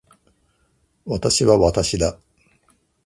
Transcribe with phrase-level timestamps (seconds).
[1.05, 2.17] 私は私だ。